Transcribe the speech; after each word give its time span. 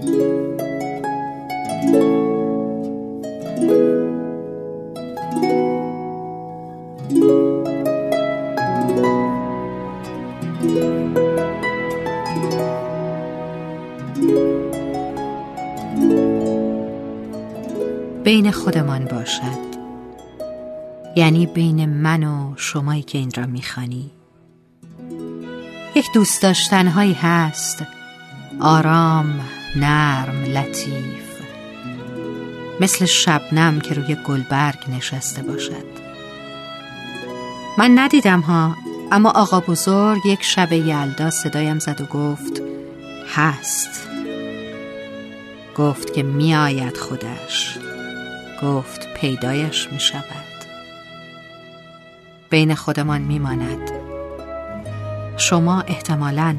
بین 0.00 0.10
خودمان 18.50 19.04
باشد. 19.04 19.42
یعنی 21.16 21.46
بین 21.46 21.86
من 21.86 22.24
و 22.24 22.54
شمایی 22.56 23.02
که 23.02 23.18
این 23.18 23.32
را 23.36 23.46
می‌خوانی. 23.46 24.10
یک 25.94 26.06
دوست 26.14 26.42
داشتنهایی 26.42 27.12
هست. 27.12 27.82
آرام 28.60 29.40
نرم 29.76 30.44
لطیف. 30.44 31.30
مثل 32.80 33.04
شبنم 33.04 33.80
که 33.80 33.94
روی 33.94 34.16
گلبرگ 34.26 34.78
نشسته 34.88 35.42
باشد. 35.42 36.00
من 37.78 37.98
ندیدم 37.98 38.40
ها 38.40 38.76
اما 39.12 39.30
آقا 39.30 39.60
بزرگ 39.60 40.26
یک 40.26 40.42
شب 40.42 40.72
یلدا 40.72 41.30
صدایم 41.30 41.78
زد 41.78 42.00
و 42.00 42.04
گفت 42.04 42.62
هست. 43.34 44.08
گفت 45.76 46.14
که 46.14 46.22
میآید 46.22 46.96
خودش. 46.96 47.78
گفت 48.62 49.14
پیدایش 49.14 49.88
می 49.92 50.00
شود 50.00 50.50
بین 52.50 52.74
خودمان 52.74 53.20
می 53.20 53.38
ماند 53.38 53.90
شما 55.36 55.80
احتمالا 55.80 56.56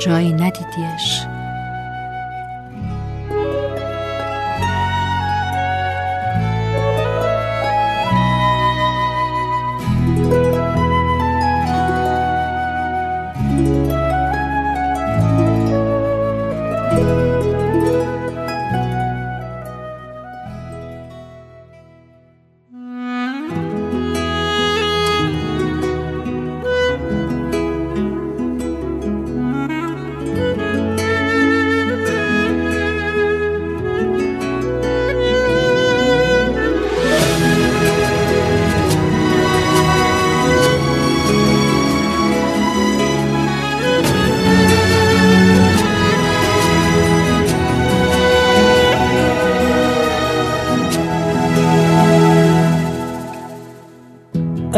جایی 0.00 0.32
ندیدیش. 0.32 1.37
Música 16.90 17.37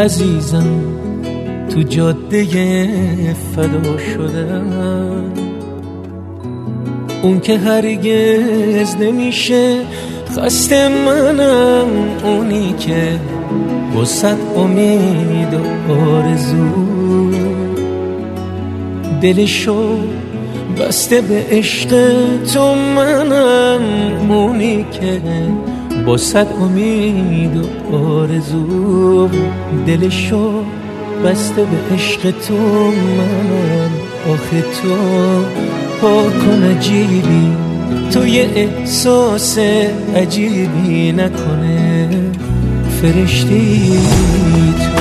عزیزم 0.00 0.82
تو 1.74 1.82
جاده 1.82 2.44
فدا 3.56 3.98
شدم 3.98 5.32
اون 7.22 7.40
که 7.40 7.58
هرگز 7.58 8.96
نمیشه 8.96 9.76
خسته 10.36 10.88
منم 10.88 11.86
اونی 12.24 12.74
که 12.78 13.20
با 13.94 14.04
صد 14.04 14.36
امید 14.56 15.54
و 15.54 15.92
آرزو. 15.92 17.30
دلشو 19.22 19.98
بسته 20.80 21.20
به 21.20 21.44
عشق 21.50 22.12
تو 22.54 22.74
منم 22.74 24.30
اونی 24.30 24.86
که 24.92 25.20
با 26.06 26.16
صد 26.16 26.46
امید 26.60 27.56
و 27.56 27.96
آرزو 27.96 29.28
دلشو 29.86 30.64
بسته 31.24 31.64
به 31.64 31.94
عشق 31.94 32.20
تو 32.20 32.54
من. 32.90 33.90
آخه 34.32 34.62
تو 34.62 34.94
پاکن 36.00 36.62
عجیبی 36.62 37.52
تو 38.12 38.26
یه 38.26 38.48
احساس 38.54 39.58
عجیبی 40.16 41.12
نکنه. 41.12 42.08
فرشتی 43.02 43.92
تو. 44.78 44.99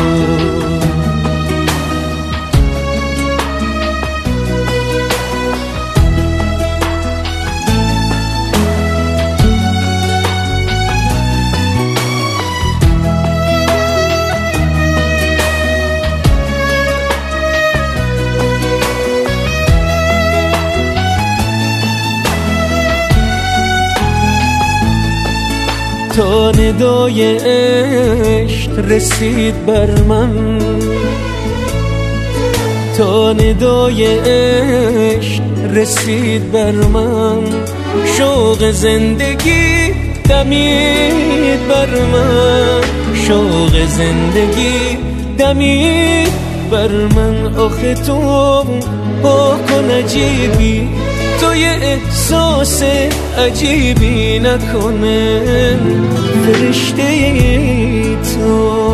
تا 26.18 26.52
ندای 26.52 27.38
عشق 27.38 28.80
رسید 28.92 29.66
بر 29.66 30.02
من. 30.02 30.59
تا 32.97 33.34
ندای 33.34 34.06
عشق 34.06 35.42
رسید 35.74 36.52
بر 36.52 36.72
من. 36.72 37.44
شوق 38.18 38.72
زندگی 38.72 39.92
دمید 40.30 41.68
بر 41.69 41.90
من. 42.14 42.81
شوق 43.28 43.86
زندگی 43.88 44.98
دمید 45.38 46.34
بر 46.72 46.92
من. 47.16 47.56
آخه 47.58 47.94
تو 47.94 48.64
با 49.24 49.58
کن 49.69 49.92
عجیبی 49.92 50.90
تو 51.42 51.56
یه 51.56 51.80
احساس 51.82 52.84
عجیبی 53.38 54.40
نکنه. 54.40 55.42
فرشته 56.46 57.10
تو. 58.16 58.89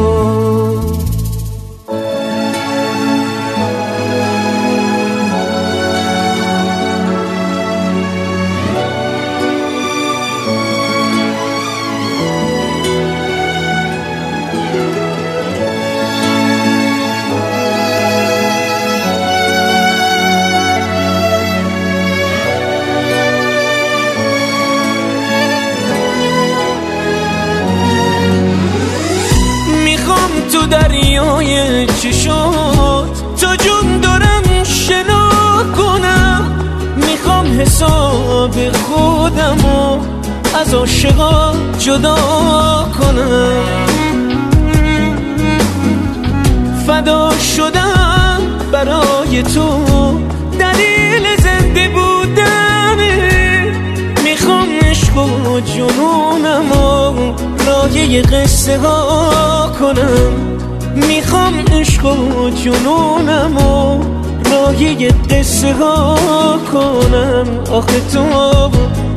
دریای 30.66 31.85
چشات 31.88 33.40
تا 33.41 33.56
جون 33.56 34.00
دارم 34.02 34.64
شنا 34.64 35.29
کنم. 35.78 36.52
می‌خوام 36.97 37.62
حساب 37.62 38.72
خودم 38.72 39.66
و 39.66 39.97
از 40.59 40.73
عاشقا 40.73 41.53
جدا 41.79 42.17
کنم. 43.00 43.85
فدا 46.88 47.32
شدم 47.56 48.41
برای 48.72 49.44
تو. 49.44 49.85
دلیل 50.59 51.35
زنده 51.44 51.90
بودنه 51.90 53.72
می‌خوام 54.23 54.67
عشق 54.82 55.17
و 55.17 55.59
جنونم 55.59 56.72
و 56.72 57.34
راهی 57.67 58.22
قصه 58.22 58.79
ها 58.79 59.72
کنم. 59.79 60.44
می‌خوام 61.35 61.79
عشق 61.79 62.05
و 62.05 62.49
جنونم 62.49 63.58
و 63.58 64.03
راهی 64.52 65.08
قصه 65.08 65.73
ها 65.73 66.59
کنم. 66.72 67.47
آخه 67.72 67.99
تو 68.14 68.23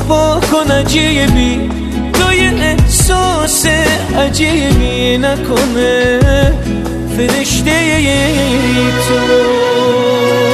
با 0.08 0.40
کن 0.52 0.70
عجیبی. 0.70 1.70
یه 2.32 2.52
احساس 2.60 3.66
عجیبی 4.16 5.18
نکنه. 5.18 6.20
فرشته 7.16 8.00
تو. 9.08 10.47